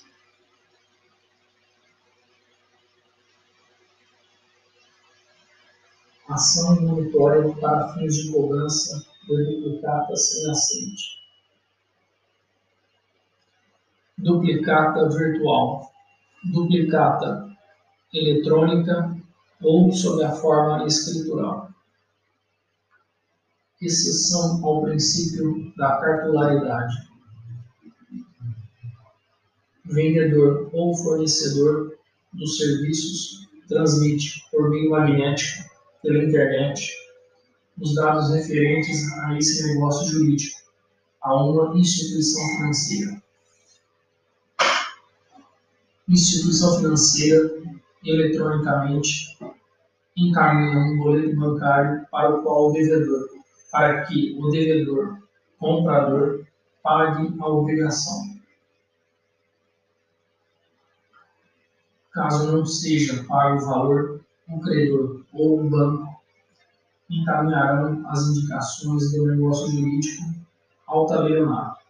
Ação 6.31 6.81
monitória 6.81 7.53
para 7.57 7.93
fins 7.95 8.15
de 8.15 8.31
cobrança 8.31 9.05
duplicata 9.27 10.15
sem 10.15 10.49
aceite. 10.49 11.21
Duplicata 14.17 15.09
virtual. 15.09 15.91
Duplicata 16.45 17.51
eletrônica 18.15 19.17
ou 19.61 19.93
sob 19.93 20.23
a 20.23 20.31
forma 20.31 20.87
escritural. 20.87 21.69
Exceção 23.81 24.65
ao 24.65 24.83
princípio 24.83 25.73
da 25.77 25.97
cartularidade. 25.97 27.09
Vendedor 29.85 30.71
ou 30.73 30.95
fornecedor 30.97 31.99
dos 32.33 32.57
serviços 32.57 33.49
transmite 33.69 34.45
por 34.51 34.71
meio 34.71 34.91
magnético, 34.91 35.70
pela 36.03 36.25
internet, 36.25 36.93
os 37.81 37.95
dados 37.95 38.33
referentes 38.35 39.13
a 39.13 39.37
esse 39.39 39.67
negócio 39.67 40.11
jurídico 40.11 40.61
a 41.23 41.35
uma 41.35 41.77
instituição 41.77 42.43
financeira. 42.57 43.23
Instituição 46.09 46.79
financeira 46.79 47.63
eletronicamente 48.05 49.39
encaminha 50.17 50.79
um 50.79 50.99
boleto 50.99 51.37
bancário 51.37 52.07
para 52.11 52.37
o 52.37 52.43
qual 52.43 52.71
o 52.71 52.73
devedor, 52.73 53.29
para 53.71 54.05
que 54.07 54.37
o 54.39 54.51
devedor, 54.51 55.19
comprador, 55.59 56.45
pague 56.83 57.33
a 57.39 57.47
obrigação. 57.47 58.41
Caso 62.13 62.51
não 62.51 62.67
seja 62.67 63.25
pago 63.25 63.59
o 63.59 63.67
valor, 63.67 64.21
o 64.49 64.61
credor 64.61 65.20
ou 65.33 65.61
o 65.61 65.71
banco 65.71 66.21
encaminharão 67.09 68.09
as 68.09 68.29
indicações 68.29 69.13
do 69.13 69.27
negócio 69.27 69.71
jurídico 69.71 70.25
ao 70.87 71.07
tabelionato. 71.07 71.81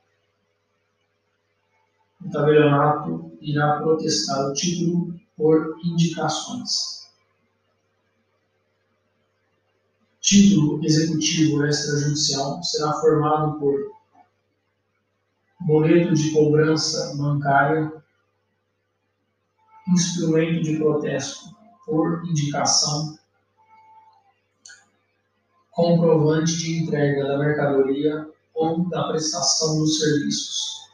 O 2.24 2.30
tabelionato 2.30 3.32
irá 3.40 3.78
protestar 3.78 4.46
o 4.46 4.52
título 4.52 5.14
por 5.36 5.78
indicações. 5.84 7.08
Título 10.20 10.84
executivo 10.84 11.64
extrajudicial 11.64 12.62
será 12.62 12.92
formado 13.00 13.58
por 13.58 13.90
boleto 15.60 16.14
de 16.14 16.30
cobrança 16.30 17.16
bancária, 17.16 17.92
instrumento 19.88 20.62
de 20.62 20.76
protesto 20.76 21.56
por 21.86 22.24
indicação, 22.26 23.18
comprovante 25.80 26.58
de 26.58 26.82
entrega 26.82 27.26
da 27.26 27.38
mercadoria 27.38 28.28
ou 28.54 28.86
da 28.90 29.08
prestação 29.08 29.78
dos 29.78 29.98
serviços. 29.98 30.90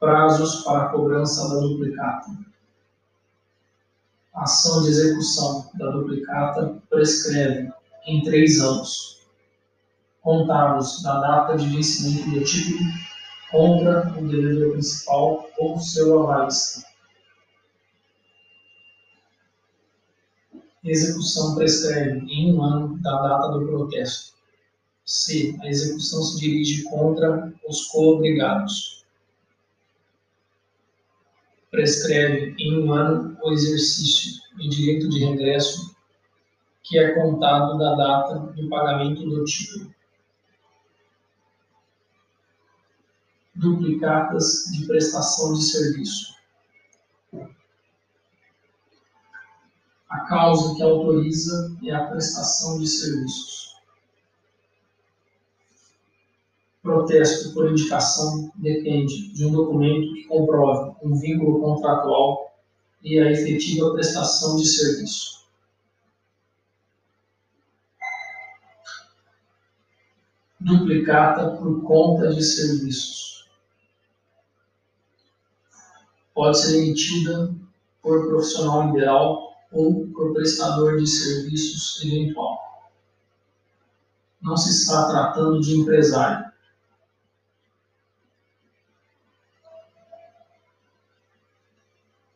Prazos 0.00 0.62
para 0.64 0.88
cobrança 0.88 1.46
da 1.48 1.60
duplicata. 1.60 2.30
Ação 4.34 4.82
de 4.82 4.88
execução 4.88 5.70
da 5.74 5.90
duplicata 5.90 6.78
prescreve 6.88 7.70
em 8.06 8.22
três 8.22 8.60
anos, 8.60 9.26
contados 10.22 11.02
da 11.02 11.20
data 11.20 11.56
de 11.56 11.68
vencimento 11.68 12.30
do 12.30 12.44
título 12.44 12.80
contra 13.50 14.08
o 14.18 14.26
devedor 14.28 14.72
principal 14.72 15.46
ou 15.58 15.80
seu 15.80 16.22
avalista. 16.22 16.95
Execução 20.86 21.54
prescreve 21.56 22.20
em 22.30 22.54
um 22.54 22.62
ano 22.62 22.98
da 22.98 23.20
data 23.22 23.48
do 23.48 23.66
protesto. 23.66 24.34
C. 25.04 25.56
A 25.60 25.68
execução 25.68 26.22
se 26.22 26.40
dirige 26.40 26.84
contra 26.84 27.52
os 27.68 27.86
coobrigados 27.86 28.96
prescreve 31.76 32.54
em 32.58 32.78
um 32.78 32.92
ano 32.92 33.36
o 33.42 33.52
exercício 33.52 34.40
do 34.56 34.68
direito 34.68 35.10
de 35.10 35.24
regresso, 35.24 35.94
que 36.82 36.98
é 36.98 37.12
contado 37.12 37.76
da 37.76 37.94
data 37.94 38.38
do 38.38 38.68
pagamento 38.70 39.28
do 39.28 39.44
título. 39.44 39.94
Duplicatas 43.54 44.70
de 44.72 44.86
prestação 44.86 45.52
de 45.52 45.64
serviço. 45.64 46.35
A 50.26 50.28
causa 50.28 50.74
que 50.74 50.82
autoriza 50.82 51.76
é 51.84 51.94
a 51.94 52.06
prestação 52.06 52.80
de 52.80 52.88
serviços. 52.88 53.76
protesto 56.82 57.52
por 57.52 57.70
indicação 57.70 58.50
depende 58.56 59.28
de 59.32 59.44
um 59.44 59.52
documento 59.52 60.14
que 60.14 60.24
comprove 60.24 60.96
um 61.00 61.16
vínculo 61.16 61.60
contratual 61.60 62.56
e 63.04 63.20
a 63.20 63.30
efetiva 63.30 63.92
prestação 63.92 64.56
de 64.56 64.66
serviço. 64.66 65.46
Duplicata 70.58 71.56
por 71.56 71.84
conta 71.84 72.34
de 72.34 72.42
serviços. 72.42 73.48
Pode 76.34 76.58
ser 76.58 76.78
emitida 76.78 77.54
por 78.02 78.26
profissional 78.26 78.88
liberal 78.88 79.55
ou 79.76 80.06
por 80.08 80.32
prestador 80.32 80.96
de 80.96 81.06
serviços 81.06 82.02
eventual. 82.02 82.90
Não 84.40 84.56
se 84.56 84.70
está 84.70 85.08
tratando 85.08 85.60
de 85.60 85.76
empresário, 85.76 86.50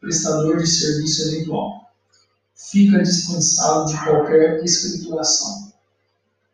prestador 0.00 0.58
de 0.58 0.66
serviço 0.66 1.28
eventual. 1.28 1.90
Fica 2.54 3.02
dispensado 3.02 3.90
de 3.90 4.04
qualquer 4.04 4.62
escrituração, 4.62 5.72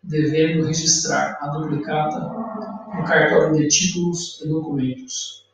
devendo 0.03 0.67
registrar 0.67 1.37
a 1.41 1.49
duplicata 1.49 2.21
no 2.21 3.05
cartório 3.05 3.57
de 3.57 3.67
títulos 3.67 4.41
e 4.43 4.49
documentos. 4.49 5.45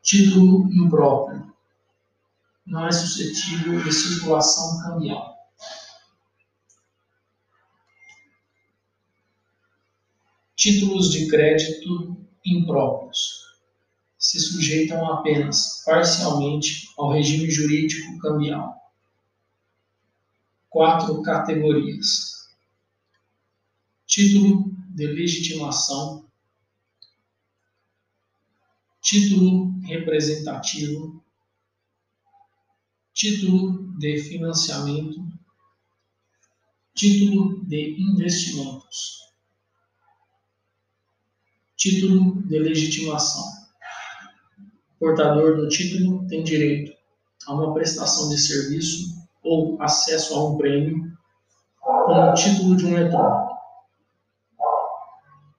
Título 0.00 0.72
impróprio. 0.72 1.55
Não 2.66 2.84
é 2.84 2.90
suscetível 2.90 3.80
de 3.82 3.92
circulação 3.92 4.82
cambial. 4.82 5.36
Títulos 10.56 11.12
de 11.12 11.28
crédito 11.28 12.16
impróprios 12.44 13.46
se 14.18 14.40
sujeitam 14.40 15.12
apenas 15.12 15.84
parcialmente 15.84 16.88
ao 16.98 17.12
regime 17.12 17.48
jurídico 17.48 18.18
cambial. 18.18 18.74
Quatro 20.68 21.22
categorias: 21.22 22.50
título 24.06 24.72
de 24.88 25.06
legitimação, 25.06 26.28
título 29.00 29.78
representativo, 29.82 31.22
título 33.16 33.98
de 33.98 34.18
financiamento, 34.18 35.26
título 36.94 37.64
de 37.64 37.96
investimentos, 37.98 39.32
título 41.76 42.42
de 42.42 42.58
legitimação 42.58 43.42
portador 45.00 45.56
do 45.56 45.66
título 45.68 46.26
tem 46.28 46.44
direito 46.44 46.92
a 47.46 47.54
uma 47.54 47.72
prestação 47.72 48.28
de 48.28 48.38
serviço 48.38 49.26
ou 49.42 49.80
acesso 49.80 50.34
a 50.34 50.50
um 50.50 50.58
prêmio 50.58 51.10
com 51.80 52.12
o 52.12 52.34
título 52.34 52.76
de 52.76 52.84
um 52.84 52.90
metrô. 52.90 53.46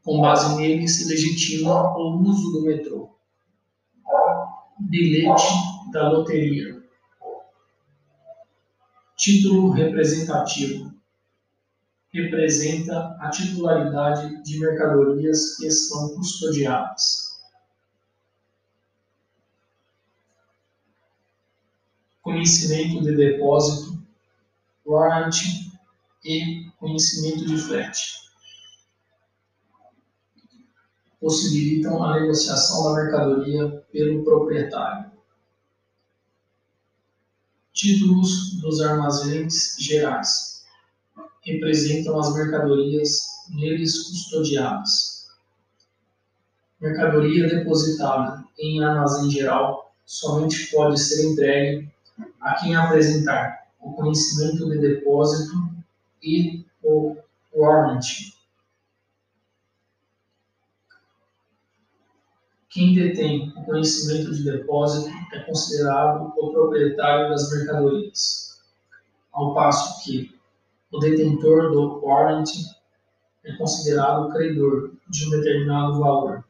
Com 0.03 0.21
base 0.21 0.55
nele, 0.57 0.87
se 0.87 1.09
legitima 1.09 1.97
o 1.97 2.21
uso 2.21 2.51
do 2.51 2.65
metrô. 2.65 3.09
Bilhete 4.79 5.47
da 5.91 6.09
loteria. 6.09 6.76
Título 9.27 9.73
representativo. 9.73 10.89
Representa 12.13 13.17
a 13.19 13.29
titularidade 13.29 14.41
de 14.41 14.57
mercadorias 14.57 15.57
que 15.57 15.67
estão 15.67 16.15
custodiadas 16.15 17.27
conhecimento 22.21 23.03
de 23.03 23.17
depósito, 23.17 24.01
warranty 24.85 25.73
e 26.23 26.71
conhecimento 26.79 27.45
de 27.47 27.57
frete. 27.57 28.31
Possibilitam 31.19 32.01
a 32.01 32.17
negociação 32.17 32.85
da 32.85 33.03
mercadoria 33.03 33.85
pelo 33.91 34.23
proprietário. 34.23 35.16
Títulos 37.77 38.59
dos 38.59 38.81
armazéns 38.81 39.75
gerais 39.77 40.65
representam 41.43 42.19
as 42.19 42.33
mercadorias 42.33 43.21
neles 43.51 44.01
custodiadas. 44.09 45.27
Mercadoria 46.81 47.47
depositada 47.47 48.43
em 48.57 48.83
armazém 48.83 49.29
geral 49.29 49.93
somente 50.07 50.71
pode 50.71 50.99
ser 50.99 51.31
entregue 51.31 51.87
a 52.41 52.55
quem 52.55 52.75
apresentar 52.75 53.67
o 53.79 53.91
conhecimento 53.91 54.67
de 54.71 54.79
depósito 54.79 55.53
e 56.23 56.65
o 56.81 57.15
warrant. 57.53 58.36
Quem 62.69 62.93
detém 62.93 63.53
o 63.55 63.63
conhecimento 63.63 64.33
de 64.33 64.43
depósito 64.43 65.09
é 65.33 65.39
considerado 65.39 66.33
o 66.37 66.51
proprietário 66.51 67.29
das 67.29 67.49
mercadorias, 67.51 68.61
ao 69.31 69.53
passo 69.53 70.03
que 70.03 70.37
o 70.91 70.99
detentor 70.99 71.71
do 71.71 72.05
warrant 72.05 72.49
é 73.45 73.55
considerado 73.55 74.27
o 74.27 74.31
credor 74.31 74.91
de 75.09 75.27
um 75.27 75.29
determinado 75.31 75.99
valor, 75.99 76.43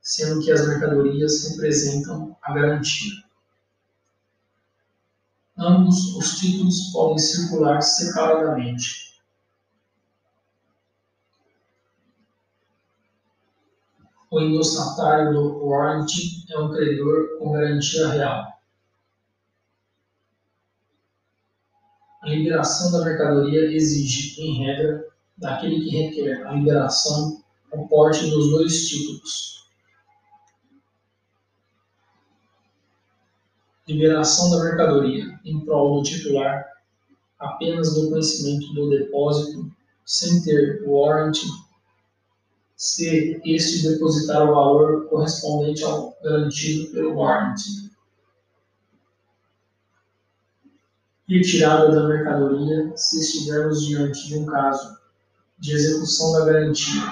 sendo 0.00 0.42
que 0.42 0.50
as 0.50 0.66
mercadorias 0.66 1.50
representam 1.50 2.36
a 2.42 2.54
garantia. 2.54 3.22
Ambos 5.56 6.16
os 6.16 6.38
títulos 6.38 6.90
podem 6.92 7.18
circular 7.18 7.80
separadamente. 7.80 9.13
O 14.34 14.40
endossatário 14.40 15.32
do 15.32 15.64
warrant 15.64 16.10
é 16.50 16.58
um 16.58 16.68
credor 16.72 17.38
com 17.38 17.52
garantia 17.52 18.08
real. 18.08 18.52
A 22.20 22.28
liberação 22.28 22.90
da 22.90 23.04
mercadoria 23.04 23.70
exige, 23.72 24.42
em 24.42 24.64
regra, 24.64 25.06
daquele 25.38 25.84
que 25.84 25.90
requer 25.90 26.44
a 26.48 26.52
liberação 26.52 27.44
o 27.72 27.86
porte 27.86 28.28
dos 28.28 28.50
dois 28.50 28.88
títulos. 28.88 29.68
Liberação 33.86 34.50
da 34.50 34.64
mercadoria 34.64 35.38
em 35.44 35.64
prol 35.64 35.98
do 35.98 36.02
titular 36.02 36.66
apenas 37.38 37.94
do 37.94 38.10
conhecimento 38.10 38.74
do 38.74 38.90
depósito, 38.90 39.70
sem 40.04 40.42
ter 40.42 40.82
warrant, 40.84 41.38
se 42.84 43.40
este 43.46 43.88
depositar 43.88 44.42
o 44.42 44.54
valor 44.54 45.08
correspondente 45.08 45.82
ao 45.82 46.14
garantido 46.22 46.92
pelo 46.92 47.16
warrant. 47.16 47.58
Retirada 51.26 51.90
da 51.90 52.06
mercadoria 52.06 52.94
se 52.94 53.20
estivermos 53.20 53.86
diante 53.86 54.28
de 54.28 54.36
um 54.36 54.44
caso 54.44 54.98
de 55.58 55.72
execução 55.72 56.32
da 56.32 56.44
garantia, 56.44 57.02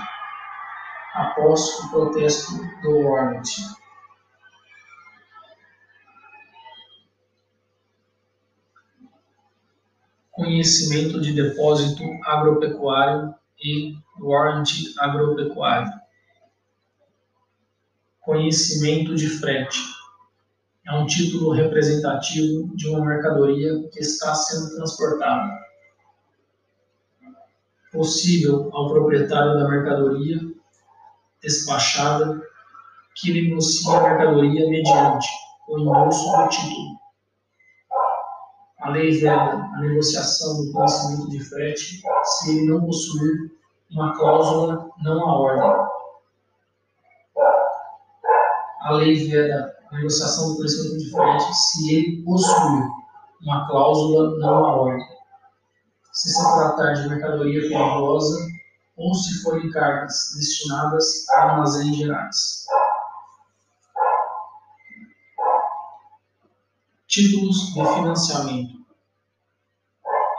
após 1.14 1.78
o 1.78 1.90
protesto 1.90 2.52
do 2.82 2.98
warrant. 3.08 3.48
Conhecimento 10.32 11.18
de 11.18 11.32
depósito 11.32 12.02
agropecuário 12.26 13.34
e 13.62 13.94
warrant 14.20 14.68
agropecuário. 14.98 15.92
Conhecimento 18.20 19.14
de 19.14 19.28
frete. 19.28 19.78
É 20.86 20.92
um 20.92 21.06
título 21.06 21.52
representativo 21.52 22.74
de 22.76 22.88
uma 22.88 23.04
mercadoria 23.04 23.88
que 23.90 24.00
está 24.00 24.34
sendo 24.34 24.74
transportada 24.76 25.62
possível 27.92 28.70
ao 28.72 28.88
proprietário 28.88 29.54
da 29.58 29.68
mercadoria 29.68 30.40
despachada 31.42 32.40
que 33.14 33.32
negocie 33.32 33.94
a 33.94 34.02
mercadoria 34.02 34.68
mediante 34.68 35.28
o 35.68 35.78
endosso 35.78 36.24
do 36.24 36.48
título. 36.48 37.01
A 38.82 38.90
lei 38.90 39.12
veda 39.12 39.34
a 39.34 39.80
negociação 39.80 40.64
do 40.64 40.72
conhecimento 40.72 41.30
de 41.30 41.40
frete 41.40 42.02
se 42.24 42.50
ele 42.50 42.68
não 42.68 42.84
possuir 42.84 43.52
uma 43.90 44.16
cláusula 44.16 44.90
não 45.02 45.28
à 45.28 45.38
ordem. 45.38 45.88
A 48.82 48.92
lei 48.92 49.28
veda 49.28 49.74
a 49.90 49.96
negociação 49.96 50.50
do 50.50 50.56
conhecimento 50.56 50.98
de 50.98 51.10
frete 51.10 51.54
se 51.54 51.94
ele 51.94 52.22
possuir 52.24 52.88
uma 53.42 53.66
cláusula 53.68 54.38
não 54.38 54.64
à 54.64 54.76
ordem 54.76 55.12
se 56.12 56.28
se 56.28 56.54
tratar 56.54 56.92
de 56.92 57.08
mercadoria 57.08 57.62
perigosa 57.62 58.46
ou 58.96 59.14
se 59.14 59.42
forem 59.42 59.70
cargas 59.70 60.34
destinadas 60.36 61.28
a 61.30 61.40
armazéns 61.40 61.96
gerais. 61.96 62.66
Títulos 67.12 67.74
de 67.74 67.94
financiamento 67.94 68.86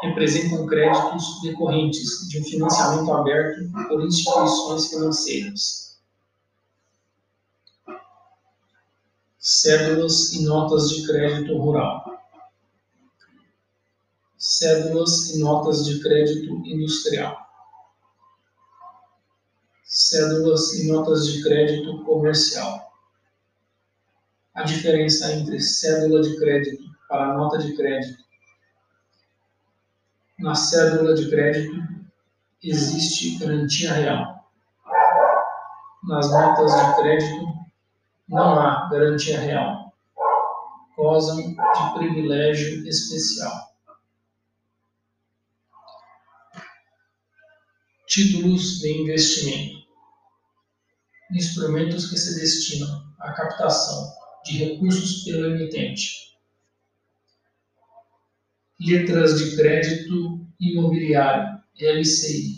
representam 0.01 0.65
créditos 0.65 1.41
decorrentes 1.43 2.27
de 2.29 2.39
um 2.39 2.43
financiamento 2.43 3.13
aberto 3.13 3.71
por 3.87 4.03
instituições 4.03 4.87
financeiras. 4.87 6.01
Cédulas 9.37 10.33
e 10.33 10.45
notas 10.45 10.89
de 10.89 11.05
crédito 11.05 11.55
rural 11.57 12.13
cédulas 14.43 15.29
e 15.29 15.39
notas 15.39 15.85
de 15.85 16.01
crédito 16.01 16.53
industrial, 16.67 17.37
cédulas 19.85 20.73
e 20.73 20.87
notas 20.87 21.27
de 21.27 21.41
crédito 21.41 22.03
comercial. 22.03 22.92
A 24.55 24.61
diferença 24.63 25.33
entre 25.33 25.59
cédula 25.59 26.21
de 26.21 26.37
crédito 26.37 26.83
para 27.09 27.33
nota 27.33 27.57
de 27.57 27.75
crédito. 27.75 28.23
Na 30.37 30.53
cédula 30.53 31.15
de 31.15 31.27
crédito 31.27 31.73
existe 32.61 33.39
garantia 33.39 33.93
real. 33.93 34.47
Nas 36.03 36.29
notas 36.31 36.71
de 36.71 36.95
crédito 37.01 37.45
não 38.27 38.59
há 38.59 38.89
garantia 38.89 39.39
real. 39.39 39.91
Gozam 40.95 41.37
de 41.37 41.93
privilégio 41.97 42.87
especial. 42.87 43.73
títulos 48.05 48.79
de 48.79 49.01
investimento, 49.01 49.87
instrumentos 51.31 52.11
que 52.11 52.15
se 52.15 52.39
destinam 52.39 53.11
à 53.19 53.33
captação 53.33 54.22
de 54.45 54.65
recursos 54.65 55.23
pelo 55.23 55.55
emitente, 55.55 56.35
letras 58.79 59.39
de 59.39 59.55
crédito 59.55 60.45
imobiliário, 60.59 61.61
LCI, 61.79 62.57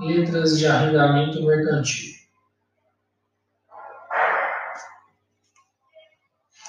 letras 0.00 0.58
de 0.58 0.66
arrendamento 0.66 1.42
mercantil, 1.42 2.17